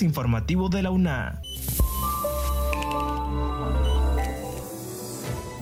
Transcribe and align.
informativo 0.00 0.70
de 0.70 0.82
la 0.82 0.90
UNA. 0.90 1.42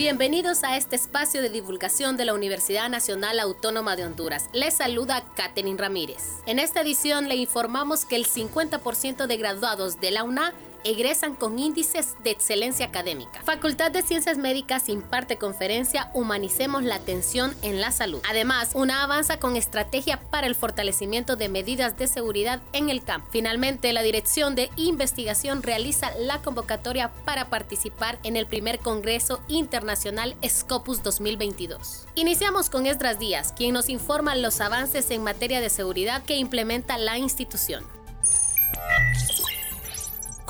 Bienvenidos 0.00 0.64
a 0.64 0.78
este 0.78 0.96
espacio 0.96 1.42
de 1.42 1.50
divulgación 1.50 2.16
de 2.16 2.24
la 2.24 2.32
Universidad 2.32 2.88
Nacional 2.88 3.38
Autónoma 3.38 3.96
de 3.96 4.06
Honduras. 4.06 4.48
Les 4.54 4.72
saluda 4.72 5.24
Katherine 5.34 5.76
Ramírez. 5.76 6.38
En 6.46 6.58
esta 6.58 6.80
edición 6.80 7.28
le 7.28 7.34
informamos 7.34 8.06
que 8.06 8.16
el 8.16 8.26
50% 8.26 9.26
de 9.26 9.36
graduados 9.36 10.00
de 10.00 10.10
la 10.10 10.24
UNA 10.24 10.54
egresan 10.84 11.34
con 11.34 11.58
índices 11.58 12.16
de 12.22 12.30
excelencia 12.30 12.86
académica. 12.86 13.42
Facultad 13.42 13.90
de 13.90 14.02
Ciencias 14.02 14.38
Médicas 14.38 14.88
imparte 14.88 15.36
conferencia 15.36 16.10
Humanicemos 16.14 16.82
la 16.82 16.96
atención 16.96 17.54
en 17.62 17.80
la 17.80 17.90
salud. 17.90 18.20
Además, 18.28 18.70
una 18.74 19.02
avanza 19.02 19.38
con 19.38 19.56
estrategia 19.56 20.20
para 20.30 20.46
el 20.46 20.54
fortalecimiento 20.54 21.36
de 21.36 21.48
medidas 21.48 21.96
de 21.98 22.06
seguridad 22.06 22.60
en 22.72 22.90
el 22.90 23.02
campo. 23.02 23.28
Finalmente, 23.30 23.92
la 23.92 24.02
Dirección 24.02 24.54
de 24.54 24.70
Investigación 24.76 25.62
realiza 25.62 26.12
la 26.18 26.42
convocatoria 26.42 27.10
para 27.24 27.50
participar 27.50 28.18
en 28.22 28.36
el 28.36 28.46
primer 28.46 28.78
Congreso 28.78 29.40
Internacional 29.48 30.36
Scopus 30.46 31.02
2022. 31.02 32.06
Iniciamos 32.14 32.70
con 32.70 32.86
Esdras 32.86 33.18
Díaz, 33.18 33.52
quien 33.52 33.74
nos 33.74 33.88
informa 33.88 34.34
los 34.34 34.60
avances 34.60 35.10
en 35.10 35.22
materia 35.22 35.60
de 35.60 35.70
seguridad 35.70 36.22
que 36.24 36.36
implementa 36.36 36.98
la 36.98 37.18
institución 37.18 37.84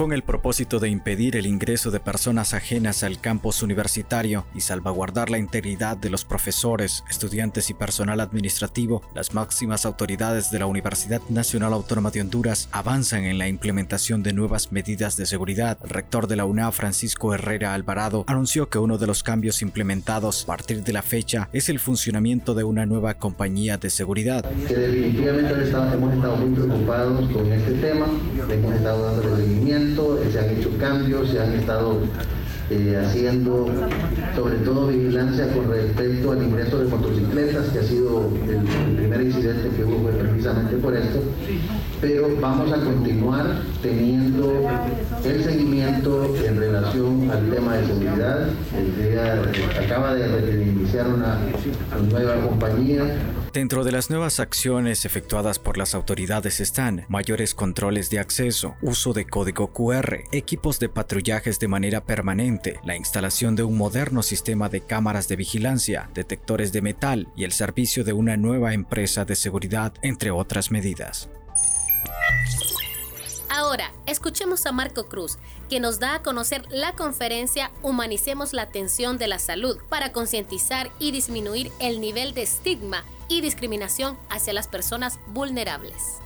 con 0.01 0.15
el 0.15 0.23
propósito 0.23 0.79
de 0.79 0.89
impedir 0.89 1.37
el 1.37 1.45
ingreso 1.45 1.91
de 1.91 2.01
personas 2.01 2.55
ajenas 2.55 3.03
al 3.03 3.21
campus 3.21 3.63
universitario 3.63 4.47
y 4.55 4.63
salvaguardar 4.63 5.29
la 5.29 5.37
integridad 5.37 5.95
de 5.95 6.09
los 6.09 6.25
profesores, 6.25 7.05
estudiantes 7.11 7.69
y 7.69 7.75
personal 7.75 8.21
administrativo, 8.21 9.03
las 9.15 9.35
máximas 9.35 9.85
autoridades 9.85 10.51
de 10.51 10.59
la 10.59 10.65
Universidad 10.65 11.21
Nacional 11.29 11.75
Autónoma 11.75 12.11
de 12.11 12.23
Honduras 12.23 12.71
avanzan 12.73 13.25
en 13.25 13.37
la 13.37 13.47
implementación 13.47 14.23
de 14.23 14.33
nuevas 14.33 14.73
medidas 14.73 15.19
de 15.19 15.27
seguridad. 15.27 15.77
El 15.85 15.91
rector 15.91 16.29
de 16.29 16.37
la 16.37 16.47
UNA, 16.47 16.73
Francisco 16.73 17.35
Herrera 17.35 17.75
Alvarado, 17.75 18.25
anunció 18.27 18.71
que 18.71 18.79
uno 18.79 18.97
de 18.97 19.07
los 19.07 19.23
cambios 19.23 19.61
implementados 19.61 20.45
a 20.45 20.47
partir 20.47 20.83
de 20.83 20.95
la 20.95 21.03
fecha 21.03 21.51
es 21.53 21.69
el 21.69 21.79
funcionamiento 21.79 22.55
de 22.55 22.65
una 22.65 22.87
nueva 22.87 23.13
compañía 23.19 23.77
de 23.77 23.91
seguridad. 23.91 24.51
Que 24.67 24.77
definitivamente 24.77 25.53
hemos 25.53 26.15
estado 26.15 26.37
muy 26.39 26.55
preocupados 26.55 27.31
con 27.33 27.53
este 27.53 27.73
tema, 27.73 28.07
hemos 28.49 28.75
estado 28.75 29.05
dando 29.05 29.37
seguimiento 29.37 29.90
se 30.31 30.39
han 30.39 30.51
hecho 30.51 30.71
cambios, 30.79 31.31
se 31.31 31.41
han 31.41 31.53
estado 31.55 31.99
eh, 32.71 33.03
haciendo 33.05 33.67
sobre 34.37 34.57
todo 34.59 34.87
vigilancia 34.87 35.53
con 35.53 35.69
respecto 35.71 36.31
al 36.31 36.43
ingreso 36.43 36.79
de 36.79 36.85
motocicletas, 36.85 37.69
que 37.71 37.81
ha 37.81 37.83
sido 37.83 38.31
el, 38.49 38.97
primer 38.97 39.23
incidente 39.23 39.71
que 39.77 39.85
hubo 39.85 40.09
precisamente 40.09 40.77
por 40.77 40.97
esto, 40.97 41.21
pero 42.01 42.29
vamos 42.41 42.73
a 42.73 42.77
continuar 42.77 43.63
teniendo 43.83 44.69
el 45.25 45.43
seguimiento 45.43 46.33
en 46.47 46.61
relación 46.61 47.31
al 47.31 47.51
tema 47.51 47.77
de 47.77 47.87
seguridad. 47.87 48.47
Día, 48.97 49.43
acaba 49.85 50.15
de 50.15 50.63
iniciar 50.63 51.09
una 51.09 51.39
nueva 52.09 52.37
compañía 52.47 53.03
Dentro 53.53 53.83
de 53.83 53.91
las 53.91 54.11
nuevas 54.11 54.39
acciones 54.39 55.05
efectuadas 55.05 55.59
por 55.59 55.77
las 55.77 55.97
autoridades 55.97 56.61
están 56.61 57.05
mayores 57.09 57.53
controles 57.53 58.09
de 58.09 58.21
acceso, 58.21 58.77
uso 58.81 59.13
de 59.13 59.27
código 59.27 59.73
QR, 59.73 60.21
equipos 60.31 60.79
de 60.79 60.89
patrullajes 60.89 61.59
de 61.59 61.67
manera 61.67 62.05
permanente, 62.05 62.79
la 62.85 62.95
instalación 62.95 63.57
de 63.57 63.65
un 63.65 63.77
moderno 63.77 64.23
sistema 64.23 64.69
de 64.69 64.83
cámaras 64.83 65.27
de 65.27 65.35
vigilancia, 65.35 66.09
detectores 66.15 66.71
de 66.71 66.81
metal 66.81 67.27
y 67.35 67.43
el 67.43 67.51
servicio 67.51 68.05
de 68.05 68.13
una 68.13 68.37
nueva 68.37 68.73
empresa 68.73 69.25
de 69.25 69.35
seguridad, 69.35 69.95
entre 70.03 70.31
otras 70.31 70.71
medidas. 70.71 71.29
Ahora, 73.49 73.93
escuchemos 74.07 74.65
a 74.67 74.71
Marco 74.71 75.09
Cruz, 75.09 75.39
que 75.69 75.81
nos 75.81 75.99
da 75.99 76.15
a 76.15 76.23
conocer 76.23 76.63
la 76.71 76.93
conferencia 76.93 77.73
Humanicemos 77.83 78.53
la 78.53 78.63
atención 78.63 79.19
de 79.19 79.27
la 79.27 79.41
salud 79.41 79.77
para 79.89 80.13
concientizar 80.13 80.93
y 81.01 81.11
disminuir 81.11 81.73
el 81.81 82.01
nivel 82.01 82.33
de 82.33 82.43
estigma 82.43 83.05
y 83.31 83.41
discriminación 83.41 84.19
hacia 84.29 84.53
las 84.53 84.69
personas 84.69 85.19
vulnerables. 85.29 86.19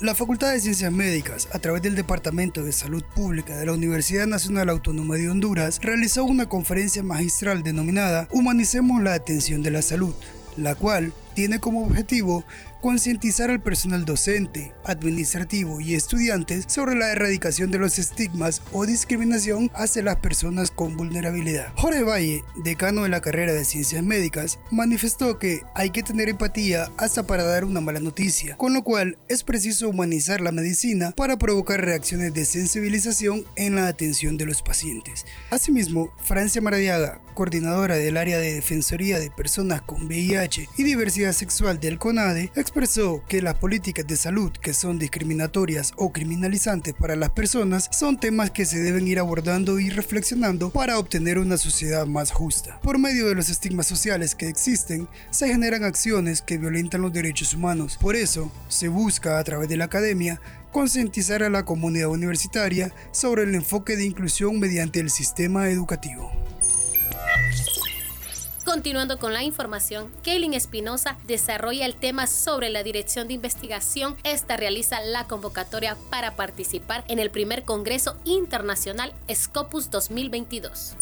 La 0.00 0.14
Facultad 0.14 0.52
de 0.52 0.60
Ciencias 0.60 0.92
Médicas, 0.92 1.48
a 1.52 1.58
través 1.58 1.82
del 1.82 1.96
Departamento 1.96 2.62
de 2.62 2.72
Salud 2.72 3.02
Pública 3.02 3.56
de 3.56 3.66
la 3.66 3.72
Universidad 3.72 4.26
Nacional 4.26 4.68
Autónoma 4.70 5.16
de 5.16 5.28
Honduras, 5.28 5.80
realizó 5.82 6.24
una 6.24 6.48
conferencia 6.48 7.02
magistral 7.02 7.62
denominada 7.64 8.28
Humanicemos 8.30 9.02
la 9.02 9.14
atención 9.14 9.62
de 9.62 9.72
la 9.72 9.82
salud, 9.82 10.14
la 10.56 10.76
cual 10.76 11.12
tiene 11.34 11.58
como 11.60 11.84
objetivo 11.84 12.44
concientizar 12.80 13.50
al 13.50 13.60
personal 13.60 14.04
docente, 14.04 14.72
administrativo 14.84 15.80
y 15.80 15.94
estudiantes 15.94 16.64
sobre 16.68 16.94
la 16.94 17.10
erradicación 17.10 17.70
de 17.70 17.78
los 17.78 17.98
estigmas 17.98 18.62
o 18.72 18.86
discriminación 18.86 19.70
hacia 19.74 20.02
las 20.02 20.16
personas 20.16 20.70
con 20.70 20.96
vulnerabilidad. 20.96 21.72
Jorge 21.76 22.02
Valle, 22.02 22.44
decano 22.62 23.02
de 23.02 23.08
la 23.08 23.20
carrera 23.20 23.52
de 23.52 23.64
Ciencias 23.64 24.02
Médicas, 24.02 24.58
manifestó 24.70 25.38
que 25.38 25.62
hay 25.74 25.90
que 25.90 26.02
tener 26.02 26.28
empatía 26.28 26.88
hasta 26.96 27.24
para 27.24 27.42
dar 27.42 27.64
una 27.64 27.80
mala 27.80 28.00
noticia, 28.00 28.56
con 28.56 28.74
lo 28.74 28.82
cual 28.82 29.18
es 29.28 29.42
preciso 29.42 29.88
humanizar 29.88 30.40
la 30.40 30.52
medicina 30.52 31.12
para 31.16 31.36
provocar 31.36 31.84
reacciones 31.84 32.32
de 32.32 32.44
sensibilización 32.44 33.44
en 33.56 33.74
la 33.74 33.88
atención 33.88 34.36
de 34.36 34.46
los 34.46 34.62
pacientes. 34.62 35.26
Asimismo, 35.50 36.12
Francia 36.22 36.60
Maradiaga, 36.60 37.20
coordinadora 37.34 37.96
del 37.96 38.16
área 38.16 38.38
de 38.38 38.54
Defensoría 38.54 39.18
de 39.18 39.30
Personas 39.30 39.82
con 39.82 40.06
VIH 40.06 40.68
y 40.76 40.82
Diversidad 40.82 41.27
Sexual 41.32 41.80
del 41.80 41.98
CONADE, 41.98 42.50
expresó 42.54 43.22
que 43.28 43.42
las 43.42 43.54
políticas 43.54 44.06
de 44.06 44.16
salud 44.16 44.52
que 44.52 44.74
son 44.74 44.98
discriminatorias 44.98 45.92
o 45.96 46.12
criminalizantes 46.12 46.94
para 46.94 47.16
las 47.16 47.30
personas 47.30 47.88
son 47.92 48.18
temas 48.18 48.50
que 48.50 48.64
se 48.64 48.78
deben 48.78 49.08
ir 49.08 49.18
abordando 49.18 49.80
y 49.80 49.90
reflexionando 49.90 50.70
para 50.70 50.98
obtener 50.98 51.38
una 51.38 51.56
sociedad 51.56 52.06
más 52.06 52.30
justa. 52.30 52.80
Por 52.80 52.98
medio 52.98 53.26
de 53.26 53.34
los 53.34 53.48
estigmas 53.48 53.86
sociales 53.86 54.34
que 54.34 54.48
existen, 54.48 55.08
se 55.30 55.48
generan 55.48 55.84
acciones 55.84 56.42
que 56.42 56.58
violentan 56.58 57.02
los 57.02 57.12
derechos 57.12 57.54
humanos. 57.54 57.98
Por 58.00 58.16
eso, 58.16 58.50
se 58.68 58.88
busca 58.88 59.38
a 59.38 59.44
través 59.44 59.68
de 59.68 59.76
la 59.76 59.84
academia 59.84 60.40
concientizar 60.72 61.42
a 61.42 61.50
la 61.50 61.64
comunidad 61.64 62.08
universitaria 62.08 62.92
sobre 63.10 63.44
el 63.44 63.54
enfoque 63.54 63.96
de 63.96 64.04
inclusión 64.04 64.58
mediante 64.58 65.00
el 65.00 65.10
sistema 65.10 65.70
educativo. 65.70 66.30
Continuando 68.68 69.18
con 69.18 69.32
la 69.32 69.42
información, 69.42 70.12
Kaylin 70.22 70.52
Espinosa 70.52 71.16
desarrolla 71.26 71.86
el 71.86 71.94
tema 71.94 72.26
sobre 72.26 72.68
la 72.68 72.82
dirección 72.82 73.26
de 73.26 73.32
investigación. 73.32 74.14
Esta 74.24 74.58
realiza 74.58 75.00
la 75.00 75.24
convocatoria 75.24 75.96
para 76.10 76.36
participar 76.36 77.02
en 77.08 77.18
el 77.18 77.30
primer 77.30 77.64
Congreso 77.64 78.18
Internacional 78.26 79.14
Scopus 79.34 79.88
2022. 79.88 80.94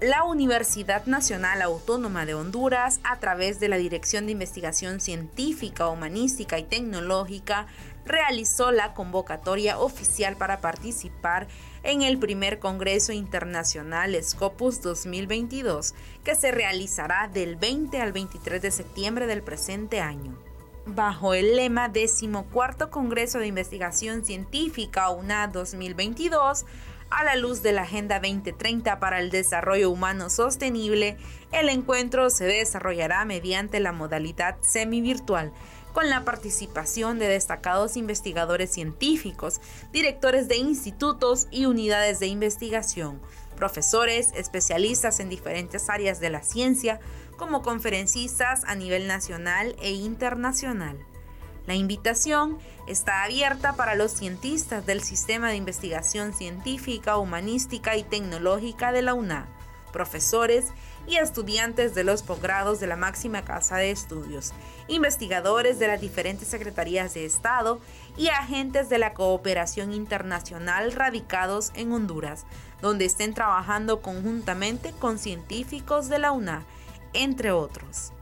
La 0.00 0.24
Universidad 0.24 1.06
Nacional 1.06 1.62
Autónoma 1.62 2.26
de 2.26 2.34
Honduras, 2.34 3.00
a 3.02 3.18
través 3.18 3.60
de 3.60 3.68
la 3.68 3.78
Dirección 3.78 4.26
de 4.26 4.32
Investigación 4.32 5.00
Científica, 5.00 5.88
Humanística 5.88 6.58
y 6.58 6.64
Tecnológica, 6.64 7.66
realizó 8.04 8.72
la 8.72 8.92
convocatoria 8.92 9.78
oficial 9.78 10.36
para 10.36 10.60
participar 10.60 11.48
en 11.82 12.02
el 12.02 12.18
primer 12.18 12.58
Congreso 12.58 13.12
Internacional 13.12 14.14
Scopus 14.22 14.82
2022, 14.82 15.94
que 16.22 16.34
se 16.34 16.50
realizará 16.52 17.30
del 17.32 17.56
20 17.56 17.98
al 17.98 18.12
23 18.12 18.60
de 18.60 18.70
septiembre 18.70 19.26
del 19.26 19.42
presente 19.42 20.00
año. 20.00 20.36
Bajo 20.84 21.32
el 21.32 21.56
lema 21.56 21.88
Decimocuarto 21.88 22.90
Congreso 22.90 23.38
de 23.38 23.46
Investigación 23.46 24.26
Científica 24.26 25.08
UNA 25.08 25.48
2022, 25.48 26.66
a 27.10 27.24
la 27.24 27.36
luz 27.36 27.62
de 27.62 27.72
la 27.72 27.82
Agenda 27.82 28.20
2030 28.20 28.98
para 28.98 29.20
el 29.20 29.30
Desarrollo 29.30 29.90
Humano 29.90 30.30
Sostenible, 30.30 31.16
el 31.52 31.68
encuentro 31.68 32.30
se 32.30 32.44
desarrollará 32.44 33.24
mediante 33.24 33.80
la 33.80 33.92
modalidad 33.92 34.56
semi-virtual 34.60 35.52
con 35.92 36.10
la 36.10 36.24
participación 36.24 37.18
de 37.18 37.26
destacados 37.28 37.96
investigadores 37.96 38.70
científicos, 38.70 39.60
directores 39.92 40.46
de 40.46 40.56
institutos 40.56 41.48
y 41.50 41.64
unidades 41.64 42.18
de 42.18 42.26
investigación, 42.26 43.20
profesores, 43.56 44.30
especialistas 44.34 45.20
en 45.20 45.30
diferentes 45.30 45.88
áreas 45.88 46.20
de 46.20 46.28
la 46.28 46.42
ciencia, 46.42 47.00
como 47.38 47.62
conferencistas 47.62 48.64
a 48.64 48.74
nivel 48.74 49.06
nacional 49.06 49.74
e 49.80 49.92
internacional. 49.92 50.98
La 51.66 51.74
invitación 51.74 52.58
está 52.86 53.24
abierta 53.24 53.74
para 53.74 53.96
los 53.96 54.12
cientistas 54.12 54.86
del 54.86 55.02
Sistema 55.02 55.50
de 55.50 55.56
Investigación 55.56 56.32
Científica, 56.32 57.18
Humanística 57.18 57.96
y 57.96 58.04
Tecnológica 58.04 58.92
de 58.92 59.02
la 59.02 59.14
UNA, 59.14 59.48
profesores 59.92 60.66
y 61.08 61.16
estudiantes 61.16 61.94
de 61.94 62.04
los 62.04 62.22
posgrados 62.22 62.78
de 62.78 62.86
la 62.86 62.96
máxima 62.96 63.42
casa 63.42 63.78
de 63.78 63.90
estudios, 63.90 64.52
investigadores 64.86 65.80
de 65.80 65.88
las 65.88 66.00
diferentes 66.00 66.46
secretarías 66.46 67.14
de 67.14 67.24
Estado 67.24 67.80
y 68.16 68.28
agentes 68.28 68.88
de 68.88 68.98
la 68.98 69.12
cooperación 69.12 69.92
internacional 69.92 70.92
radicados 70.92 71.72
en 71.74 71.92
Honduras, 71.92 72.46
donde 72.80 73.06
estén 73.06 73.34
trabajando 73.34 74.02
conjuntamente 74.02 74.92
con 74.92 75.18
científicos 75.18 76.08
de 76.08 76.20
la 76.20 76.30
UNA, 76.30 76.64
entre 77.12 77.50
otros. 77.50 78.12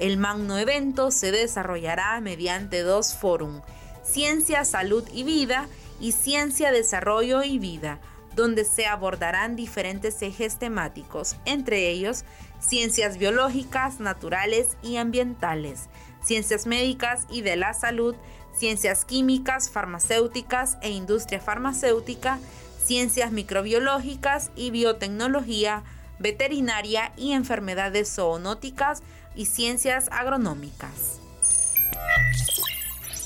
El 0.00 0.16
magno 0.16 0.56
evento 0.56 1.10
se 1.10 1.30
desarrollará 1.30 2.18
mediante 2.22 2.80
dos 2.80 3.14
fórum, 3.14 3.60
Ciencia, 4.02 4.64
Salud 4.64 5.04
y 5.12 5.24
Vida 5.24 5.68
y 6.00 6.12
Ciencia, 6.12 6.72
Desarrollo 6.72 7.42
y 7.42 7.58
Vida, 7.58 8.00
donde 8.34 8.64
se 8.64 8.86
abordarán 8.86 9.56
diferentes 9.56 10.22
ejes 10.22 10.58
temáticos, 10.58 11.36
entre 11.44 11.90
ellos 11.90 12.24
ciencias 12.60 13.18
biológicas, 13.18 14.00
naturales 14.00 14.78
y 14.82 14.96
ambientales, 14.96 15.90
ciencias 16.24 16.66
médicas 16.66 17.26
y 17.30 17.42
de 17.42 17.56
la 17.56 17.74
salud, 17.74 18.16
ciencias 18.56 19.04
químicas, 19.04 19.68
farmacéuticas 19.68 20.78
e 20.80 20.88
industria 20.88 21.40
farmacéutica, 21.40 22.38
ciencias 22.82 23.32
microbiológicas 23.32 24.50
y 24.56 24.70
biotecnología, 24.70 25.82
veterinaria 26.18 27.12
y 27.18 27.32
enfermedades 27.32 28.14
zoonóticas 28.14 29.02
y 29.40 29.46
ciencias 29.46 30.08
agronómicas. 30.12 31.18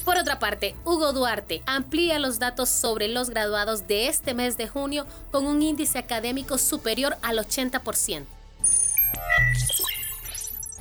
Por 0.04 0.16
otra 0.16 0.38
parte, 0.38 0.76
Hugo 0.84 1.12
Duarte 1.12 1.62
amplía 1.66 2.20
los 2.20 2.38
datos 2.38 2.68
sobre 2.68 3.08
los 3.08 3.30
graduados 3.30 3.88
de 3.88 4.06
este 4.06 4.32
mes 4.32 4.56
de 4.56 4.68
junio 4.68 5.06
con 5.32 5.44
un 5.44 5.60
índice 5.60 5.98
académico 5.98 6.56
superior 6.56 7.16
al 7.22 7.38
80%. 7.38 8.26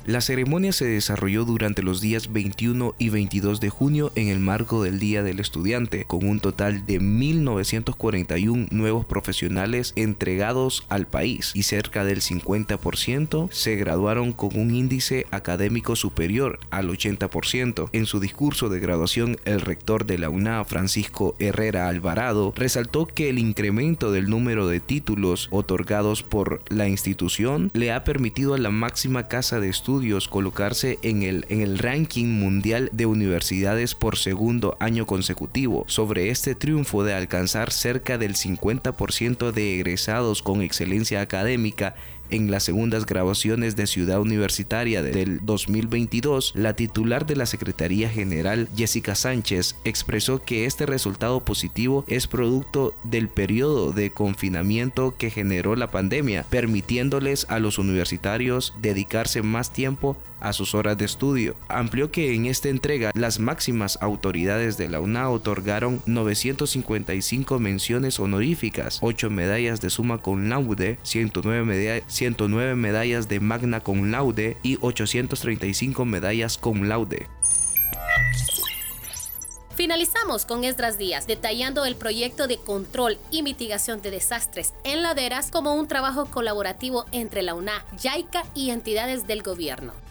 La 0.06 0.20
ceremonia 0.20 0.70
se 0.72 0.84
desarrolló 0.84 1.46
durante 1.46 1.82
los 1.82 2.02
días 2.02 2.30
21 2.30 2.94
y 2.98 3.08
22 3.08 3.58
de 3.58 3.70
junio 3.70 4.12
en 4.16 4.28
el 4.28 4.38
marco 4.38 4.82
del 4.82 4.98
Día 4.98 5.22
del 5.22 5.40
Estudiante, 5.40 6.04
con 6.04 6.28
un 6.28 6.40
total 6.40 6.84
de 6.84 7.00
1.941 7.00 8.68
nuevos 8.70 9.06
profesionales 9.06 9.94
entregados 9.96 10.84
al 10.90 11.06
país 11.06 11.52
y 11.54 11.62
cerca 11.62 12.04
del 12.04 12.20
50% 12.20 13.48
se 13.50 13.76
graduaron 13.76 14.34
con 14.34 14.54
un 14.58 14.74
índice 14.74 15.26
académico 15.30 15.96
superior 15.96 16.60
al 16.68 16.90
80%. 16.90 17.88
En 17.92 18.04
su 18.04 18.20
discurso 18.20 18.68
de 18.68 18.80
graduación, 18.80 19.38
el 19.46 19.62
rector 19.62 20.04
de 20.04 20.18
la 20.18 20.28
UNA, 20.28 20.66
Francisco 20.66 21.34
Herrera 21.38 21.88
Alvarado, 21.88 22.52
resaltó 22.54 23.06
que 23.06 23.30
el 23.30 23.38
incremento 23.38 24.12
del 24.12 24.28
número 24.28 24.68
de 24.68 24.80
títulos 24.80 25.48
otorgados 25.50 26.22
por 26.22 26.60
la 26.68 26.88
institución 26.88 27.70
le 27.72 27.90
ha 27.90 28.04
permitido 28.04 28.52
a 28.52 28.58
la 28.58 28.70
máxima 28.70 29.28
casa 29.28 29.60
de 29.60 29.70
estudios 29.70 29.93
colocarse 30.28 30.98
en 31.02 31.22
el, 31.22 31.46
en 31.48 31.60
el 31.60 31.78
ranking 31.78 32.26
mundial 32.26 32.90
de 32.92 33.06
universidades 33.06 33.94
por 33.94 34.16
segundo 34.16 34.76
año 34.80 35.06
consecutivo. 35.06 35.84
Sobre 35.86 36.30
este 36.30 36.54
triunfo 36.54 37.04
de 37.04 37.14
alcanzar 37.14 37.72
cerca 37.72 38.18
del 38.18 38.34
50% 38.34 39.52
de 39.52 39.74
egresados 39.74 40.42
con 40.42 40.62
excelencia 40.62 41.20
académica 41.20 41.94
en 42.30 42.50
las 42.50 42.64
segundas 42.64 43.06
grabaciones 43.06 43.76
de 43.76 43.86
Ciudad 43.86 44.20
Universitaria 44.20 45.02
del 45.02 45.44
2022, 45.44 46.52
la 46.56 46.74
titular 46.74 47.26
de 47.26 47.36
la 47.36 47.46
Secretaría 47.46 48.08
General, 48.08 48.68
Jessica 48.76 49.14
Sánchez, 49.14 49.76
expresó 49.84 50.42
que 50.42 50.66
este 50.66 50.86
resultado 50.86 51.40
positivo 51.44 52.04
es 52.08 52.26
producto 52.26 52.94
del 53.04 53.28
periodo 53.28 53.92
de 53.92 54.10
confinamiento 54.10 55.14
que 55.16 55.30
generó 55.30 55.76
la 55.76 55.90
pandemia, 55.90 56.44
permitiéndoles 56.50 57.46
a 57.48 57.58
los 57.58 57.78
universitarios 57.78 58.74
dedicarse 58.80 59.42
más 59.42 59.72
tiempo 59.72 60.16
a 60.44 60.52
sus 60.52 60.74
horas 60.74 60.96
de 60.98 61.06
estudio. 61.06 61.56
Amplió 61.68 62.12
que 62.12 62.34
en 62.34 62.46
esta 62.46 62.68
entrega 62.68 63.10
las 63.14 63.40
máximas 63.40 63.98
autoridades 64.00 64.76
de 64.76 64.88
la 64.88 65.00
UNA 65.00 65.30
otorgaron 65.30 66.02
955 66.06 67.58
menciones 67.58 68.20
honoríficas, 68.20 68.98
8 69.00 69.30
medallas 69.30 69.80
de 69.80 69.90
suma 69.90 70.18
con 70.18 70.48
laude, 70.48 70.98
109, 71.02 72.04
109 72.06 72.74
medallas 72.76 73.28
de 73.28 73.40
magna 73.40 73.80
con 73.80 74.12
laude 74.12 74.56
y 74.62 74.78
835 74.80 76.04
medallas 76.04 76.58
con 76.58 76.88
laude. 76.88 77.26
Finalizamos 79.74 80.46
con 80.46 80.62
Esdras 80.62 80.98
Díaz 80.98 81.26
detallando 81.26 81.84
el 81.84 81.96
proyecto 81.96 82.46
de 82.46 82.58
control 82.58 83.18
y 83.32 83.42
mitigación 83.42 84.00
de 84.02 84.12
desastres 84.12 84.72
en 84.84 85.02
laderas 85.02 85.50
como 85.50 85.74
un 85.74 85.88
trabajo 85.88 86.26
colaborativo 86.26 87.06
entre 87.10 87.42
la 87.42 87.54
UNA, 87.54 87.84
YAICA 87.98 88.44
y 88.54 88.70
entidades 88.70 89.26
del 89.26 89.42
gobierno. 89.42 90.03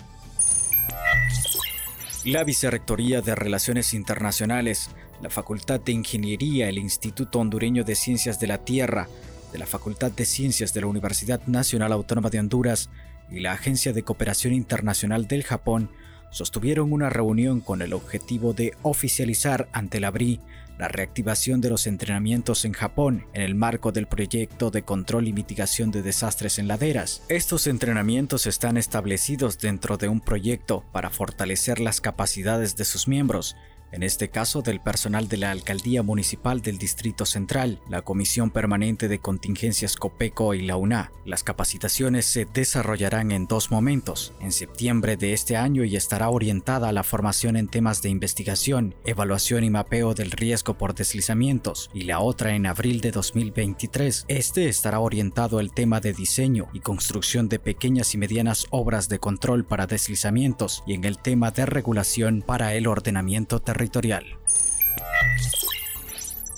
La 2.25 2.46
Vicerrectoría 2.46 3.20
de 3.20 3.36
Relaciones 3.36 3.94
Internacionales, 3.94 4.90
la 5.22 5.30
Facultad 5.30 5.81
de 5.81 5.92
Ingeniería, 5.92 6.70
el 6.70 6.78
Instituto 6.78 7.40
Hondureño 7.40 7.84
de 7.84 7.96
Ciencias 7.96 8.40
de 8.40 8.48
la 8.48 8.60
Tierra, 8.60 9.10
de 9.52 9.60
la 9.60 9.66
Facultad 9.66 10.10
de 10.10 10.24
Ciencias 10.24 10.74
de 10.74 10.80
la 10.80 10.88
Universidad 10.88 11.46
Nacional 11.48 11.92
Autónoma 11.92 12.30
de 12.30 12.40
Honduras 12.40 12.90
y 13.30 13.42
la 13.42 13.52
Agencia 13.52 13.92
de 13.92 14.04
Cooperación 14.04 14.54
Internacional 14.54 15.28
del 15.28 15.44
Japón 15.44 15.92
sostuvieron 16.33 16.91
una 16.91 17.09
reunión 17.09 17.62
con 17.62 17.81
el 17.81 17.94
objetivo 17.94 18.53
de 18.53 18.74
oficializar 18.81 19.69
ante 19.71 20.01
la 20.01 20.12
BRI 20.12 20.41
la 20.77 20.88
reactivación 20.88 21.62
de 21.62 21.69
los 21.69 21.88
entrenamientos 21.88 22.65
en 22.65 22.74
Japón 22.74 23.25
en 23.33 23.44
el 23.44 23.56
marco 23.56 23.91
del 23.91 24.07
proyecto 24.07 24.71
de 24.71 24.81
control 24.81 25.27
y 25.27 25.33
mitigación 25.33 25.91
de 25.91 26.01
desastres 26.01 26.57
en 26.57 26.68
laderas. 26.68 27.21
Estos 27.30 27.68
entrenamientos 27.68 28.47
están 28.47 28.77
establecidos 28.77 29.59
dentro 29.59 29.97
de 29.97 30.07
un 30.07 30.19
proyecto 30.19 30.83
para 30.91 31.09
fortalecer 31.09 31.80
las 31.80 32.01
capacidades 32.01 32.75
de 32.75 32.85
sus 32.85 33.07
miembros 33.07 33.56
en 33.94 34.01
este 34.01 34.30
caso 34.30 34.63
del 34.63 34.81
personal 34.81 35.28
de 35.28 35.38
la 35.38 35.51
Alcaldía 35.51 36.01
Municipal 36.01 36.62
del 36.62 36.80
Distrito 36.80 37.28
Central, 37.28 37.80
la 37.88 38.01
Comisión 38.01 38.50
Permanente 38.50 39.07
de 39.07 39.19
Contingencias 39.19 39.95
COPECO 39.95 40.56
y 40.56 40.63
la 40.63 40.78
UNA. 40.78 41.12
Las 41.25 41.44
capacitaciones 41.44 42.25
se 42.25 42.45
desarrollarán 42.45 43.31
en 43.31 43.45
dos 43.45 43.69
momentos, 43.69 44.34
en 44.42 44.51
septiembre 44.51 45.16
de 45.16 45.34
este 45.34 45.57
año 45.57 45.84
y 45.84 45.95
estará 45.95 46.30
orientada 46.30 46.90
a 46.90 46.92
la 46.92 47.04
formación 47.04 47.56
en 47.56 47.68
temas 47.68 48.01
de 48.01 48.10
investigación, 48.10 48.95
evaluación 49.06 49.63
y 49.63 49.69
mapeo 49.69 50.16
del 50.16 50.31
riesgo 50.31 50.74
por 50.74 50.95
deslizamientos, 50.95 51.92
y 51.94 52.01
la 52.04 52.19
otra 52.19 52.56
en 52.56 52.66
abril 52.66 53.00
de 53.00 53.12
2023. 53.12 54.25
Este 54.28 54.69
estará 54.69 55.00
orientado 55.00 55.60
al 55.60 55.72
tema 55.72 56.00
de 56.00 56.13
diseño 56.13 56.68
y 56.74 56.80
construcción 56.80 57.48
de 57.48 57.60
pequeñas 57.60 58.16
y 58.16 58.18
medianas 58.18 58.66
obras 58.72 59.07
de 59.07 59.19
control 59.19 59.66
para 59.66 59.86
deslizamientos 59.86 60.84
y 60.88 60.94
en 60.95 61.06
el 61.06 61.19
tema 61.19 61.51
de 61.51 61.68
regulación 61.68 62.44
para 62.45 62.74
el 62.74 62.88
ordenamiento 62.88 63.62
territorial 63.83 64.24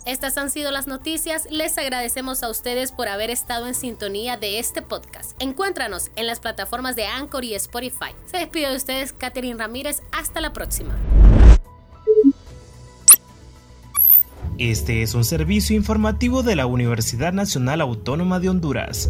estas 0.06 0.38
han 0.38 0.52
sido 0.52 0.72
las 0.72 0.86
noticias. 0.86 1.48
Les 1.50 1.78
agradecemos 1.78 2.44
a 2.44 2.50
ustedes 2.50 2.92
por 2.92 3.08
haber 3.08 3.32
estado 3.32 3.68
en 3.68 3.74
sintonía 3.74 4.38
de 4.38 4.60
este 4.60 4.84
podcast. 4.84 5.32
Encuéntranos 5.42 6.12
en 6.16 6.28
las 6.28 6.40
plataformas 6.40 6.96
de 6.96 7.06
Anchor 7.08 7.44
y 7.44 7.56
Spotify. 7.56 8.14
Se 8.26 8.38
despide 8.38 8.70
de 8.70 8.78
ustedes, 8.78 9.14
Catherine 9.14 9.58
Ramírez. 9.58 10.04
Hasta 10.12 10.42
la 10.42 10.54
próxima. 10.54 10.96
Este 14.60 15.02
es 15.02 15.16
un 15.16 15.26
servicio 15.26 15.76
informativo 15.76 16.44
de 16.44 16.56
la 16.56 16.66
Universidad 16.66 17.34
Nacional 17.34 17.82
Autónoma 17.82 18.40
de 18.40 18.50
Honduras. 18.50 19.10